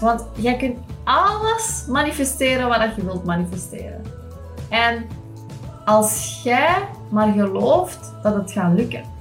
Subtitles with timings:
[0.00, 4.02] Want jij kunt alles manifesteren wat je wilt manifesteren.
[4.68, 5.06] En
[5.84, 9.18] als jij maar gelooft dat het gaat lukken.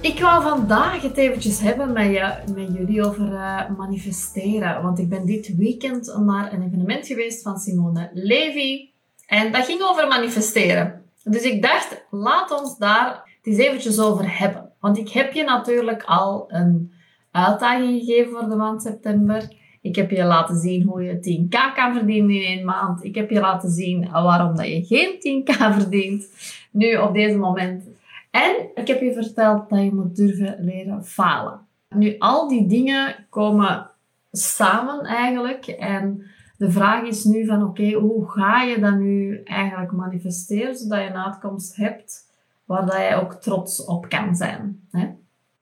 [0.00, 4.82] Ik wou vandaag het eventjes hebben met, met jullie over uh, manifesteren.
[4.82, 8.90] Want ik ben dit weekend naar een evenement geweest van Simone Levy.
[9.26, 11.04] En dat ging over manifesteren.
[11.24, 14.65] Dus ik dacht, laat ons daar het eens eventjes over hebben.
[14.86, 16.92] Want ik heb je natuurlijk al een
[17.30, 19.52] uitdaging gegeven voor de maand september.
[19.80, 23.04] Ik heb je laten zien hoe je 10k kan verdienen in één maand.
[23.04, 26.28] Ik heb je laten zien waarom dat je geen 10k verdient.
[26.70, 27.84] Nu, op deze moment.
[28.30, 31.60] En ik heb je verteld dat je moet durven leren falen.
[31.88, 33.90] Nu, al die dingen komen
[34.32, 35.66] samen eigenlijk.
[35.66, 36.22] En
[36.58, 41.06] de vraag is nu van, oké, hoe ga je dat nu eigenlijk manifesteren, zodat je
[41.06, 42.25] een uitkomst hebt
[42.66, 44.86] waar dat je ook trots op kan zijn.
[44.90, 45.14] Hè?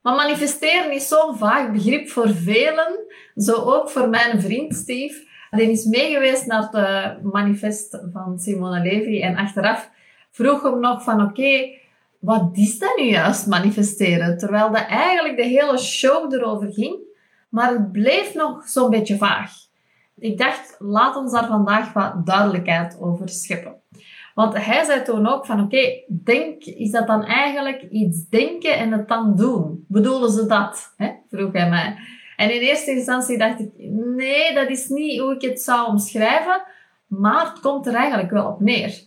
[0.02, 3.04] Maar manifesteren is zo'n vaag begrip voor velen,
[3.36, 5.32] zo ook voor mijn vriend Steve.
[5.50, 9.90] Die is meegeweest naar het manifest van Simone Levy en achteraf
[10.30, 11.70] vroeg hem nog van oké,
[12.18, 14.38] wat is dat nu juist manifesteren?
[14.38, 16.96] Terwijl dat eigenlijk de hele show erover ging,
[17.48, 19.52] maar het bleef nog zo'n beetje vaag.
[20.18, 23.76] Ik dacht, laat ons daar vandaag wat duidelijkheid over scheppen.
[24.34, 28.92] Want hij zei toen ook van, oké, denk, is dat dan eigenlijk iets denken en
[28.92, 29.84] het dan doen?
[29.88, 30.94] Bedoelen ze dat?
[30.96, 31.10] Hè?
[31.30, 31.96] Vroeg hij mij.
[32.36, 33.70] En in eerste instantie dacht ik,
[34.16, 36.62] nee, dat is niet hoe ik het zou omschrijven,
[37.06, 39.02] maar het komt er eigenlijk wel op neer.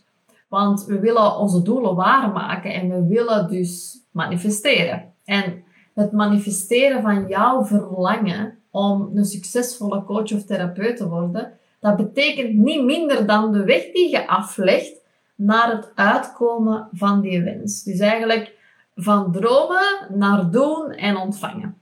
[0.48, 5.12] Want we willen onze doelen waarmaken en we willen dus manifesteren.
[5.24, 5.62] En
[5.94, 12.54] het manifesteren van jouw verlangen om een succesvolle coach of therapeut te worden, dat betekent
[12.54, 15.00] niet minder dan de weg die je aflegt
[15.38, 17.82] naar het uitkomen van die wens.
[17.82, 18.56] Dus eigenlijk
[18.94, 21.76] van dromen naar doen en ontvangen.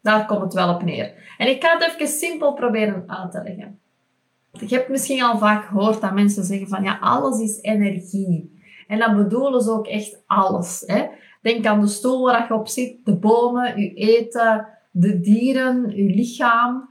[0.00, 1.12] Daar komt het wel op neer.
[1.38, 3.78] En ik ga het even simpel proberen uit te leggen.
[4.52, 8.60] Je hebt misschien al vaak gehoord dat mensen zeggen van ja, alles is energie.
[8.86, 10.82] En dan bedoelen ze ook echt alles.
[10.86, 11.06] Hè?
[11.42, 16.14] Denk aan de stoel waar je op zit, de bomen, je eten, de dieren, je
[16.14, 16.90] lichaam.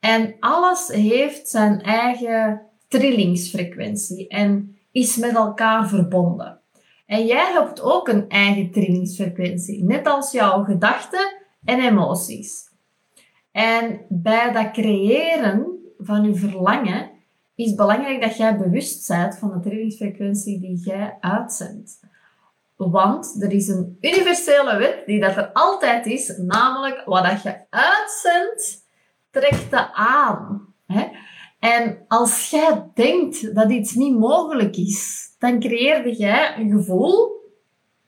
[0.00, 4.28] En alles heeft zijn eigen trillingsfrequentie.
[4.28, 6.60] En is met elkaar verbonden.
[7.06, 11.32] En jij hebt ook een eigen trainingsfrequentie, net als jouw gedachten
[11.64, 12.70] en emoties.
[13.52, 15.66] En bij dat creëren
[15.98, 17.10] van je verlangen
[17.54, 22.00] is belangrijk dat jij bewust bent van de trainingsfrequentie die jij uitzendt.
[22.76, 27.56] Want er is een universele wet die dat er altijd is, namelijk wat dat je
[27.70, 28.86] uitzendt,
[29.30, 30.74] trekt je aan.
[31.58, 37.34] En als jij denkt dat iets niet mogelijk is, dan creëerde jij een gevoel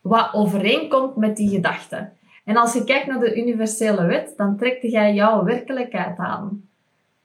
[0.01, 2.11] wat overeenkomt met die gedachte.
[2.45, 6.69] En als je kijkt naar de universele wet, dan trekt jij jouw werkelijkheid aan.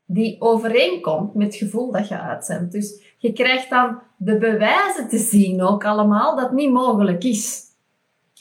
[0.06, 2.72] Die overeenkomt met het gevoel dat je uitzendt.
[2.72, 7.62] Dus je krijgt dan de bewijzen te zien ook allemaal dat het niet mogelijk is.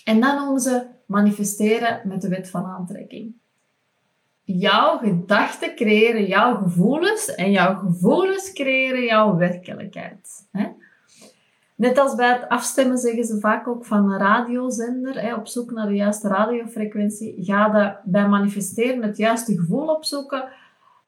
[0.04, 3.40] En dan noemen ze manifesteren met de wet van aantrekking
[4.44, 10.48] jouw gedachten creëren jouw gevoelens en jouw gevoelens creëren jouw werkelijkheid.
[11.74, 15.86] Net als bij het afstemmen zeggen ze vaak ook van een radiozender, op zoek naar
[15.86, 20.48] de juiste radiofrequentie, ga je bij manifesteren het juiste gevoel opzoeken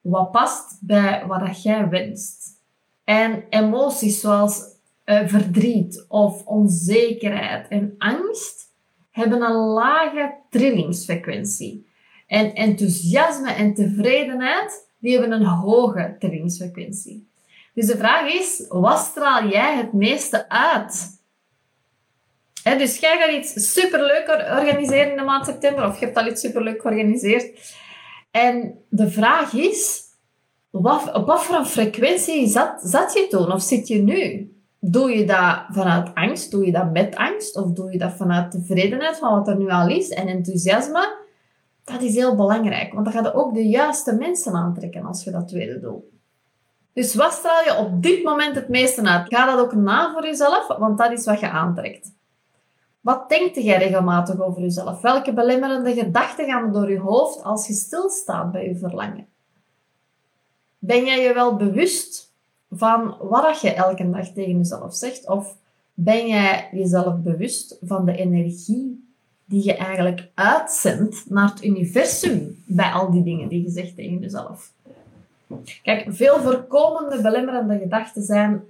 [0.00, 2.62] wat past bij wat jij wenst.
[3.04, 4.62] En emoties zoals
[5.04, 8.72] uh, verdriet of onzekerheid en angst
[9.10, 11.86] hebben een lage trillingsfrequentie.
[12.34, 17.28] En enthousiasme en tevredenheid, die hebben een hoge trainingsfrequentie.
[17.74, 21.22] Dus de vraag is, wat straal jij het meeste uit?
[22.62, 24.28] dus jij gaat iets superleuk
[24.58, 27.74] organiseren in de maand september, of je hebt al iets superleuk georganiseerd.
[28.30, 30.02] En de vraag is,
[30.70, 34.52] wat, op wat voor een frequentie zat, zat je toen, of zit je nu?
[34.80, 36.50] Doe je dat vanuit angst?
[36.50, 37.56] Doe je dat met angst?
[37.56, 41.22] Of doe je dat vanuit tevredenheid van wat er nu al is en enthousiasme?
[41.84, 45.30] Dat is heel belangrijk, want dan ga je ook de juiste mensen aantrekken als je
[45.30, 46.02] dat tweede doet.
[46.92, 49.34] Dus wat straal je op dit moment het meeste uit?
[49.34, 52.12] Ga dat ook na voor jezelf, want dat is wat je aantrekt.
[53.00, 55.00] Wat denkt jij regelmatig over jezelf?
[55.00, 59.26] Welke belemmerende gedachten gaan door je hoofd als je stilstaat bij je verlangen?
[60.78, 62.32] Ben jij je wel bewust
[62.70, 65.28] van wat je elke dag tegen jezelf zegt?
[65.28, 65.56] Of
[65.94, 69.03] ben jij jezelf bewust van de energie
[69.44, 74.18] die je eigenlijk uitzendt naar het universum bij al die dingen die je zegt tegen
[74.18, 74.72] jezelf.
[75.82, 78.62] Kijk, veel voorkomende belemmerende gedachten zijn: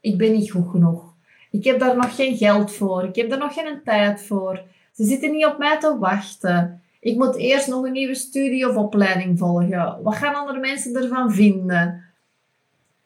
[0.00, 1.14] ik ben niet goed genoeg.
[1.50, 3.04] Ik heb daar nog geen geld voor.
[3.04, 4.62] Ik heb daar nog geen tijd voor.
[4.92, 6.82] Ze zitten niet op mij te wachten.
[7.00, 10.02] Ik moet eerst nog een nieuwe studie of opleiding volgen.
[10.02, 12.04] Wat gaan andere mensen ervan vinden?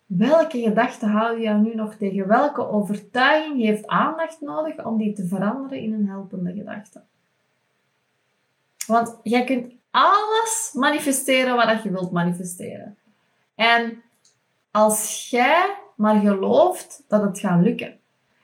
[0.06, 2.28] Welke gedachte hou je jou nu nog tegen?
[2.28, 7.02] Welke overtuiging heeft aandacht nodig om die te veranderen in een helpende gedachte?
[8.86, 12.98] Want jij kunt alles manifesteren wat je wilt manifesteren.
[13.54, 14.02] En
[14.70, 17.98] als jij maar gelooft dat het gaat lukken.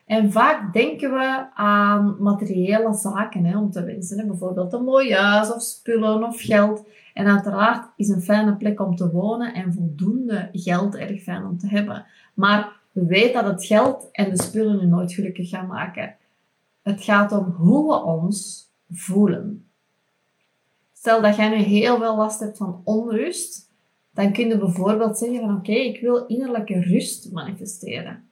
[0.06, 4.26] En vaak denken we aan materiële zaken hè, om te wensen.
[4.26, 6.88] Bijvoorbeeld een mooi huis of spullen of geld.
[7.14, 11.58] En uiteraard is een fijne plek om te wonen en voldoende geld erg fijn om
[11.58, 12.06] te hebben.
[12.34, 16.16] Maar we weten dat het geld en de spullen u nooit gelukkig gaan maken.
[16.82, 19.69] Het gaat om hoe we ons voelen.
[21.00, 23.68] Stel dat jij nu heel veel last hebt van onrust,
[24.14, 28.30] dan kun je bijvoorbeeld zeggen van oké, ik wil innerlijke rust manifesteren.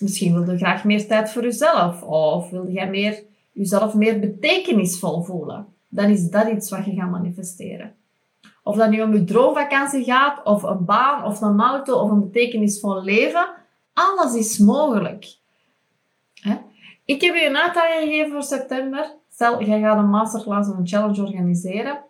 [0.00, 3.22] Misschien wil je graag meer tijd voor jezelf of wil jij meer,
[3.52, 5.66] jezelf meer betekenisvol voelen.
[5.88, 7.94] Dan is dat iets wat je gaat manifesteren.
[8.62, 12.20] Of dat nu om je droomvakantie gaat, of een baan, of een auto, of een
[12.20, 13.48] betekenisvol leven.
[13.92, 15.36] Alles is mogelijk.
[17.04, 19.14] Ik heb je een uitdaging gegeven voor september.
[19.36, 22.04] Stel, jij gaat een masterclass of een challenge organiseren.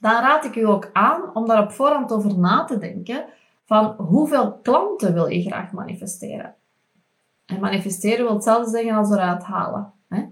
[0.00, 3.24] Dan raad ik u ook aan om daar op voorhand over na te denken
[3.64, 6.54] van hoeveel klanten wil je graag manifesteren.
[7.46, 9.92] En manifesteren wil hetzelfde zeggen als eruit halen.
[10.08, 10.24] Hè?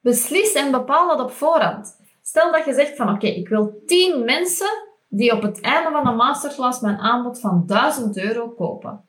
[0.00, 2.00] Beslis en bepaal dat op voorhand.
[2.22, 4.70] Stel dat je zegt van oké, ik wil 10 mensen
[5.08, 9.04] die op het einde van een masterclass mijn aanbod van 1000 euro kopen.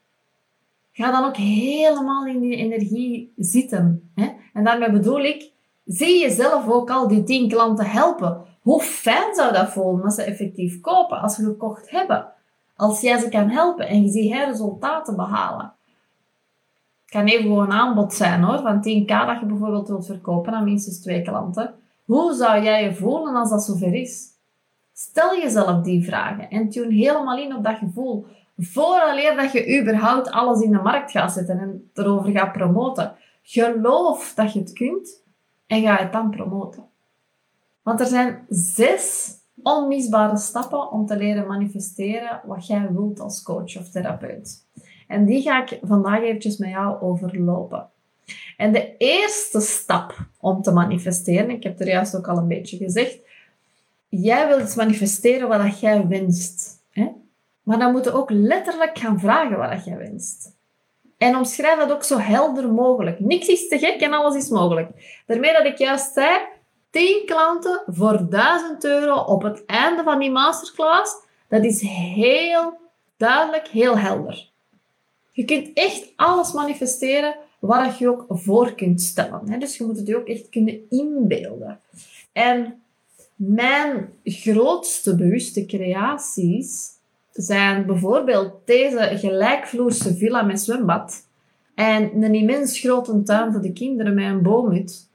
[0.91, 4.11] Ga dan ook helemaal in die energie zitten.
[4.15, 4.31] Hè?
[4.53, 5.53] En daarmee bedoel ik,
[5.85, 8.41] zie jezelf ook al die 10 klanten helpen.
[8.61, 12.27] Hoe fijn zou dat voelen als ze effectief kopen, als ze gekocht hebben?
[12.75, 15.73] Als jij ze kan helpen en je ziet resultaten behalen.
[17.01, 20.53] Het kan even gewoon een aanbod zijn hoor, van 10k dat je bijvoorbeeld wilt verkopen
[20.53, 21.73] aan minstens twee klanten.
[22.05, 24.27] Hoe zou jij je voelen als dat zover is?
[24.93, 28.25] Stel jezelf die vragen en tune helemaal in op dat gevoel.
[28.57, 33.15] Vooraleer dat je überhaupt alles in de markt gaat zetten en erover gaat promoten.
[33.43, 35.23] Geloof dat je het kunt
[35.67, 36.83] en ga het dan promoten.
[37.81, 39.33] Want er zijn zes
[39.63, 44.65] onmisbare stappen om te leren manifesteren wat jij wilt als coach of therapeut.
[45.07, 47.89] En die ga ik vandaag eventjes met jou overlopen.
[48.57, 52.77] En de eerste stap om te manifesteren, ik heb er juist ook al een beetje
[52.77, 53.19] gezegd,
[54.09, 56.83] jij wilt iets manifesteren wat jij wenst.
[56.89, 57.07] Hè?
[57.63, 60.54] Maar dan moet je ook letterlijk gaan vragen wat jij wenst.
[61.17, 63.19] En omschrijf dat ook zo helder mogelijk.
[63.19, 65.21] Niks is te gek en alles is mogelijk.
[65.25, 66.39] Daarmee dat ik juist zei,
[66.89, 71.13] 10 klanten voor 1000 euro op het einde van die masterclass,
[71.49, 71.81] dat is
[72.15, 72.77] heel
[73.17, 74.49] duidelijk, heel helder.
[75.31, 79.59] Je kunt echt alles manifesteren wat je ook voor kunt stellen.
[79.59, 81.79] Dus je moet het je ook echt kunnen inbeelden.
[82.31, 82.83] En
[83.35, 86.94] mijn grootste bewuste creaties
[87.35, 91.27] zijn bijvoorbeeld deze gelijkvloerse villa met zwembad
[91.73, 95.09] en een immens grote tuin voor de kinderen met een boomhut.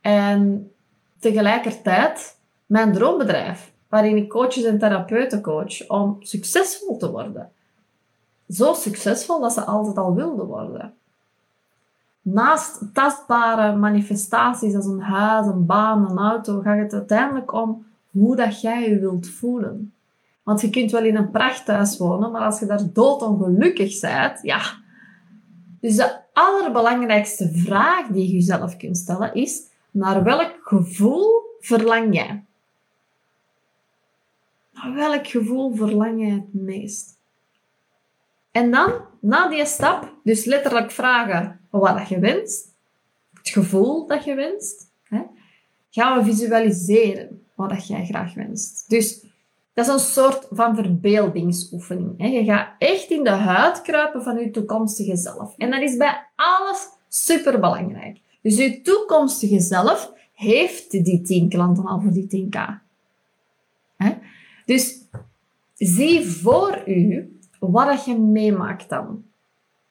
[0.00, 0.70] En
[1.18, 7.50] tegelijkertijd mijn droombedrijf, waarin ik coaches en therapeuten coach om succesvol te worden.
[8.48, 10.94] Zo succesvol dat ze altijd al wilden worden.
[12.22, 18.36] Naast tastbare manifestaties als een huis, een baan, een auto, gaat het uiteindelijk om hoe
[18.36, 19.93] dat jij je wilt voelen.
[20.44, 24.60] Want je kunt wel in een prachthuis wonen, maar als je daar doodongelukkig bent, ja.
[25.80, 32.44] Dus de allerbelangrijkste vraag die je jezelf kunt stellen is, naar welk gevoel verlang jij?
[34.72, 37.18] Naar welk gevoel verlang jij het meest?
[38.50, 42.72] En dan, na die stap, dus letterlijk vragen wat je wenst,
[43.32, 45.22] het gevoel dat je wenst, hè,
[45.90, 48.84] gaan we visualiseren wat jij graag wenst.
[48.88, 49.24] Dus
[49.74, 52.14] dat is een soort van verbeeldingsoefening.
[52.16, 55.54] Je gaat echt in de huid kruipen van je toekomstige zelf.
[55.56, 58.18] En dat is bij alles super belangrijk.
[58.42, 62.58] Dus je toekomstige zelf heeft die 10 klanten al voor die 10k.
[63.96, 64.12] Hè?
[64.64, 64.98] Dus
[65.74, 69.24] zie voor u wat je meemaakt dan.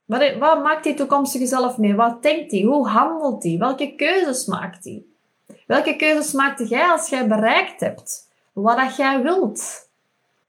[0.05, 1.95] Wat, wat maakt die toekomstige zelf mee?
[1.95, 2.61] Wat denkt hij?
[2.61, 3.57] Hoe handelt hij?
[3.57, 5.03] Welke keuzes maakt hij?
[5.67, 8.22] Welke keuzes maakte jij als jij bereikt hebt
[8.53, 9.89] wat dat jij wilt?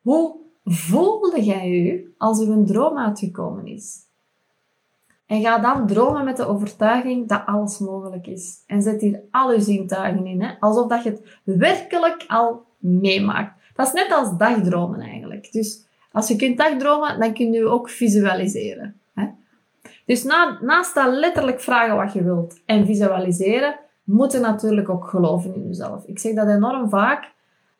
[0.03, 4.03] Hoe voelde jij je als een droom uitgekomen is?
[5.27, 8.63] En ga dan dromen met de overtuiging dat alles mogelijk is.
[8.67, 10.55] En zet hier al je zintuigen in, hè?
[10.61, 13.63] alsof dat je het werkelijk al meemaakt.
[13.75, 15.53] Dat is net als dagdromen eigenlijk.
[15.53, 19.01] Dus als je kunt dagdromen, dan kun je ook visualiseren.
[19.15, 19.27] Hè?
[20.07, 25.09] Dus na, naast dat letterlijk vragen wat je wilt en visualiseren, moet je natuurlijk ook
[25.09, 26.05] geloven in jezelf.
[26.07, 27.33] Ik zeg dat enorm vaak.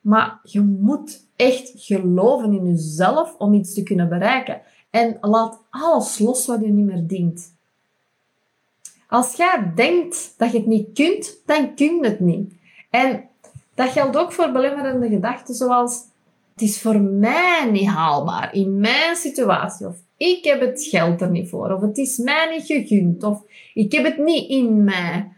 [0.05, 4.61] Maar je moet echt geloven in jezelf om iets te kunnen bereiken.
[4.89, 7.53] En laat alles los wat je niet meer dient.
[9.07, 12.53] Als jij denkt dat je het niet kunt, dan kun je het niet.
[12.89, 13.23] En
[13.73, 16.03] dat geldt ook voor belemmerende gedachten zoals
[16.53, 19.87] het is voor mij niet haalbaar in mijn situatie.
[19.87, 21.71] Of ik heb het geld er niet voor.
[21.71, 23.23] Of het is mij niet gegund.
[23.23, 23.41] Of
[23.73, 25.34] ik heb het niet in mij.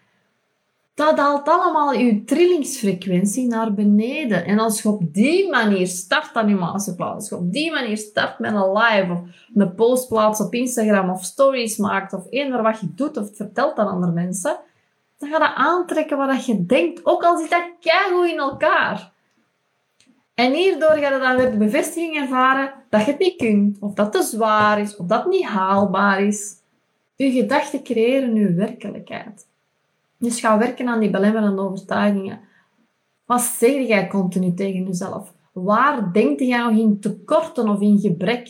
[0.98, 4.46] Dat haalt allemaal je trillingsfrequentie naar beneden.
[4.46, 7.98] En als je op die manier start aan je masterclass, als je op die manier
[7.98, 9.20] start met een live of
[9.54, 13.78] een post plaatst op Instagram of stories maakt of eender wat je doet of vertelt
[13.78, 14.60] aan andere mensen,
[15.18, 19.12] dan ga je aantrekken wat je denkt, ook al zit dat goed in elkaar.
[20.34, 23.94] En hierdoor ga je dan weer de bevestiging ervaren dat je het niet kunt, of
[23.94, 26.56] dat te zwaar is, of dat niet haalbaar is.
[27.16, 29.47] Je gedachten creëren je werkelijkheid.
[30.18, 32.40] Dus ga werken aan die belemmerende overtuigingen.
[33.26, 35.34] Wat zeg jij continu tegen jezelf?
[35.52, 38.50] Waar denk je nog in tekorten of in gebrek?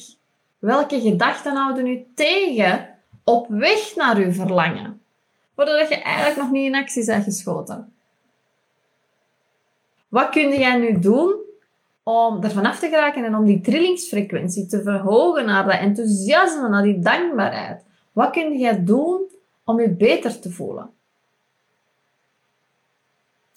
[0.59, 2.89] Welke gedachten houden u tegen
[3.23, 5.01] op weg naar uw verlangen?
[5.55, 7.93] Voordat je eigenlijk nog niet in actie bent geschoten.
[10.07, 11.35] Wat kun jij nu doen
[12.03, 16.83] om er vanaf te geraken en om die trillingsfrequentie te verhogen naar dat enthousiasme, naar
[16.83, 17.83] die dankbaarheid?
[18.11, 19.21] Wat kun jij doen
[19.63, 20.89] om je beter te voelen?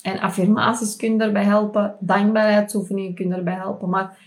[0.03, 3.89] En affirmaties kunnen daarbij helpen, dankbaarheidsoefeningen kunnen daarbij helpen.
[3.89, 4.19] Maar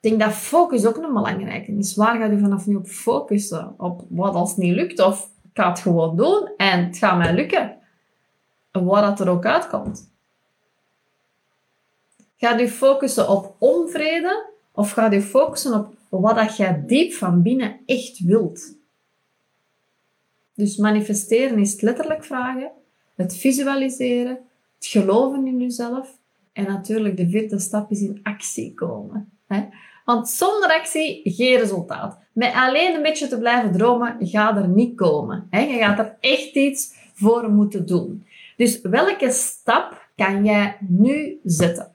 [0.00, 1.94] ik denk dat focus ook een belangrijke is.
[1.94, 3.74] Waar gaat u vanaf nu op focussen?
[3.76, 5.00] Op wat als niet lukt?
[5.00, 7.76] Of ik ga het gewoon doen en het gaat mij lukken.
[8.72, 10.10] Wat dat er ook uitkomt.
[12.36, 14.50] Gaat u focussen op onvrede?
[14.72, 18.74] Of gaat u focussen op wat dat jij diep van binnen echt wilt?
[20.54, 22.70] Dus manifesteren is letterlijk vragen,
[23.14, 24.38] het visualiseren,
[24.90, 26.18] geloven in jezelf
[26.52, 29.30] en natuurlijk de vierde stap is in actie komen.
[29.46, 29.64] Hè?
[30.04, 32.18] Want zonder actie geen resultaat.
[32.32, 35.46] Met alleen een beetje te blijven dromen gaat er niet komen.
[35.50, 35.60] Hè?
[35.60, 38.26] Je gaat er echt iets voor moeten doen.
[38.56, 41.92] Dus welke stap kan jij nu zetten?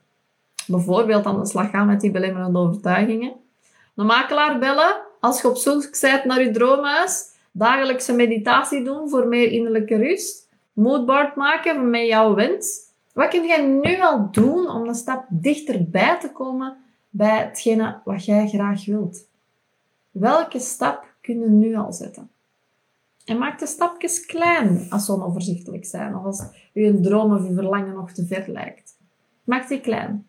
[0.68, 3.34] Bijvoorbeeld aan de slag gaan met die belemmerende overtuigingen.
[3.94, 7.30] De makelaar bellen als je op zoek bent naar je droomhuis.
[7.52, 10.50] Dagelijkse meditatie doen voor meer innerlijke rust
[10.82, 12.80] moodboard maken met jouw wens.
[13.14, 16.78] Wat kun jij nu al doen om een stap dichterbij te komen
[17.10, 19.28] bij hetgene wat jij graag wilt?
[20.12, 22.30] Welke stap kun je nu al zetten?
[23.26, 27.54] En maak de stapjes klein als ze onoverzichtelijk zijn of als je droom of je
[27.54, 28.98] verlangen nog te ver lijkt.
[29.44, 30.28] Maak die klein.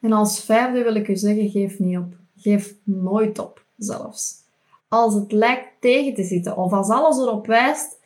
[0.00, 2.14] En als vijfde wil ik u zeggen, geef niet op.
[2.36, 4.42] Geef nooit op, zelfs.
[4.88, 8.02] Als het lijkt tegen te zitten of als alles erop wijst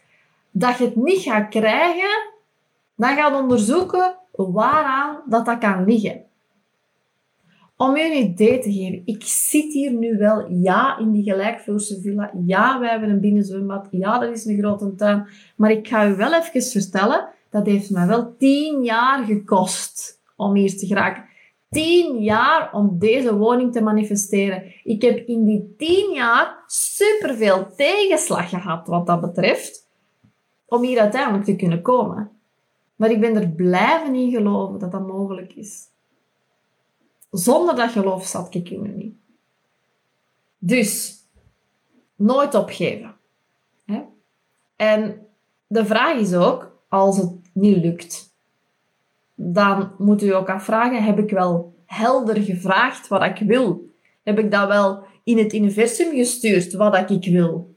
[0.51, 2.33] dat je het niet gaat krijgen,
[2.97, 6.23] dan gaat onderzoeken waaraan dat, dat kan liggen.
[7.77, 12.01] Om je een idee te geven, ik zit hier nu wel, ja, in die gelijkvloerse
[12.01, 16.07] villa, ja, wij hebben een binnenzwembad, ja, dat is een grote tuin, maar ik ga
[16.07, 21.25] u wel even vertellen, dat heeft mij wel tien jaar gekost om hier te geraken.
[21.71, 24.63] Tien jaar om deze woning te manifesteren.
[24.85, 29.88] Ik heb in die tien jaar superveel tegenslag gehad wat dat betreft
[30.69, 32.31] om hier uiteindelijk te kunnen komen.
[32.97, 35.87] Maar ik ben er blijven in geloven dat dat mogelijk is.
[37.31, 39.15] Zonder dat geloof zat ik er niet.
[40.59, 41.23] Dus,
[42.17, 43.15] nooit opgeven.
[43.85, 44.03] Hè?
[44.77, 45.27] En
[45.67, 48.35] de vraag is ook, als het niet lukt,
[49.35, 53.91] dan moet u ook afvragen, heb ik wel helder gevraagd wat ik wil?
[54.23, 57.77] Heb ik dat wel in het universum gestuurd, wat ik wil?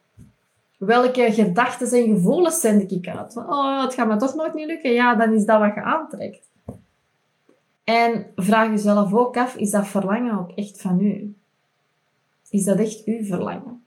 [0.85, 3.37] Welke gedachten en gevoelens zend ik uit?
[3.37, 4.91] Oh, het gaat me toch nooit niet lukken.
[4.91, 6.49] Ja, dan is dat wat je aantrekt.
[7.83, 11.35] En vraag jezelf ook af, is dat verlangen ook echt van u?
[12.49, 13.83] Is dat echt uw verlangen?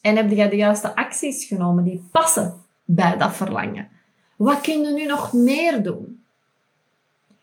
[0.00, 3.88] En heb je de juiste acties genomen die passen bij dat verlangen?
[4.36, 6.24] Wat kun je nu nog meer doen?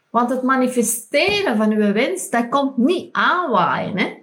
[0.09, 3.97] Want het manifesteren van uw wens, dat komt niet aanwaaien.
[3.97, 4.13] Hè?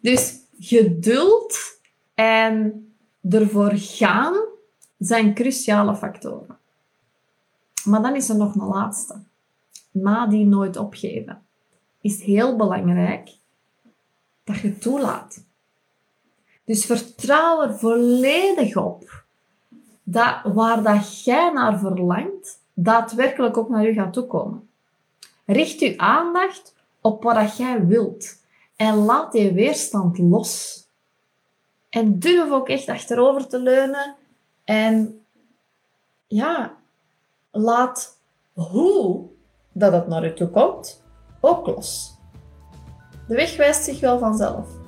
[0.00, 1.58] Dus geduld
[2.14, 2.84] en
[3.28, 4.34] ervoor gaan
[4.98, 6.58] zijn cruciale factoren.
[7.84, 9.22] Maar dan is er nog een laatste.
[9.90, 11.42] Na die nooit opgeven.
[12.00, 13.30] Is heel belangrijk
[14.44, 15.44] dat je toelaat.
[16.64, 19.24] Dus vertrouw er volledig op
[20.02, 24.68] dat waar dat jij naar verlangt, daadwerkelijk ook naar je gaat toekomen.
[25.46, 28.38] Richt je aandacht op wat dat jij wilt
[28.76, 30.84] en laat die weerstand los.
[31.90, 34.16] En durf ook echt achterover te leunen.
[34.64, 35.24] En
[36.26, 36.74] ja,
[37.50, 38.18] laat
[38.52, 39.28] hoe
[39.72, 41.02] dat het naar u toe komt,
[41.40, 42.18] ook los.
[43.28, 44.79] De weg wijst zich wel vanzelf.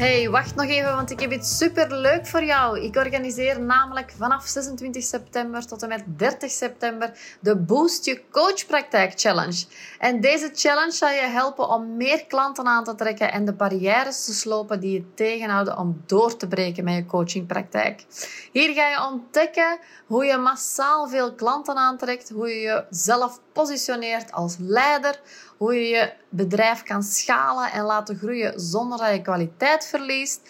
[0.00, 2.80] Hey, wacht nog even, want ik heb iets super leuk voor jou.
[2.80, 9.12] Ik organiseer namelijk vanaf 26 september tot en met 30 september de Boost Je Coachpraktijk
[9.16, 9.64] Challenge.
[9.98, 14.24] En deze challenge zal je helpen om meer klanten aan te trekken en de barrières
[14.24, 18.04] te slopen die je tegenhouden om door te breken met je coachingpraktijk.
[18.52, 24.56] Hier ga je ontdekken hoe je massaal veel klanten aantrekt, hoe je jezelf positioneert als
[24.58, 25.20] leider,
[25.60, 30.48] hoe je je bedrijf kan schalen en laten groeien zonder dat je kwaliteit verliest,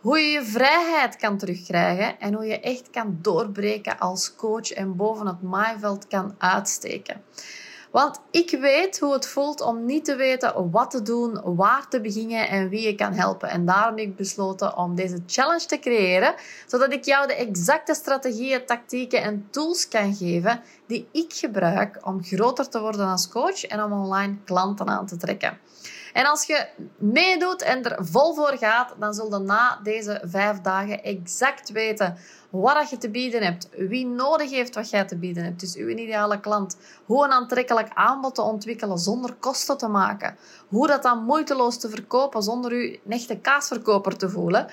[0.00, 4.96] hoe je je vrijheid kan terugkrijgen en hoe je echt kan doorbreken als coach en
[4.96, 7.22] boven het maaiveld kan uitsteken.
[7.92, 12.00] Want ik weet hoe het voelt om niet te weten wat te doen, waar te
[12.00, 13.48] beginnen en wie je kan helpen.
[13.48, 16.34] En daarom heb ik besloten om deze challenge te creëren,
[16.66, 22.24] zodat ik jou de exacte strategieën, tactieken en tools kan geven die ik gebruik om
[22.24, 25.58] groter te worden als coach en om online klanten aan te trekken.
[26.12, 26.66] En als je
[26.96, 32.16] meedoet en er vol voor gaat, dan zul je na deze vijf dagen exact weten
[32.50, 35.88] wat je te bieden hebt, wie nodig heeft wat jij te bieden hebt, dus uw
[35.88, 40.36] ideale klant, hoe een aantrekkelijk aanbod te ontwikkelen zonder kosten te maken,
[40.68, 44.66] hoe dat dan moeiteloos te verkopen zonder u een echte kaasverkoper te voelen.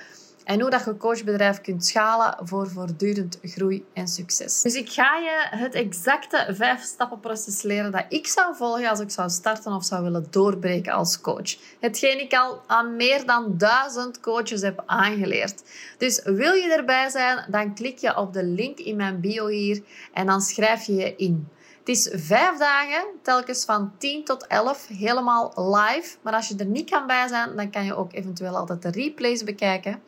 [0.44, 4.62] En hoe dat je coachbedrijf kunt schalen voor voortdurend groei en succes.
[4.62, 9.00] Dus ik ga je het exacte vijf stappen proces leren dat ik zou volgen als
[9.00, 11.56] ik zou starten of zou willen doorbreken als coach.
[11.80, 15.62] Hetgeen ik al aan meer dan duizend coaches heb aangeleerd.
[15.98, 19.82] Dus wil je erbij zijn, dan klik je op de link in mijn bio hier
[20.12, 21.48] en dan schrijf je je in.
[21.90, 26.16] Is vijf dagen, telkens van 10 tot 11, helemaal live.
[26.22, 28.90] Maar als je er niet kan bij zijn, dan kan je ook eventueel altijd de
[28.90, 30.02] replays bekijken.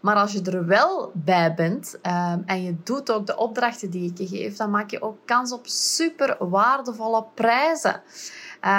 [0.00, 4.10] Maar als je er wel bij bent um, en je doet ook de opdrachten die
[4.10, 8.02] ik je geef, dan maak je ook kans op super waardevolle prijzen.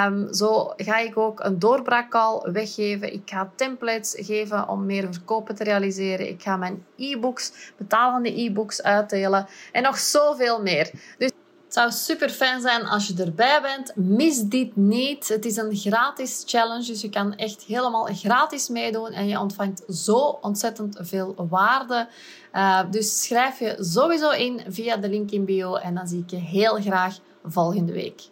[0.06, 3.12] Um, zo ga ik ook een doorbraakcall weggeven.
[3.12, 6.28] Ik ga templates geven om meer verkopen te realiseren.
[6.28, 10.90] Ik ga mijn e-books, betalende e-books uitdelen en nog zoveel meer.
[11.18, 11.31] Dus
[11.72, 13.92] het zou super fijn zijn als je erbij bent.
[13.96, 15.28] Mis dit niet.
[15.28, 19.82] Het is een gratis challenge, dus je kan echt helemaal gratis meedoen en je ontvangt
[19.88, 22.08] zo ontzettend veel waarde.
[22.54, 26.30] Uh, dus schrijf je sowieso in via de link in bio en dan zie ik
[26.30, 28.22] je heel graag volgende week.